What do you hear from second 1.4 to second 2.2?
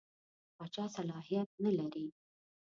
نه لري.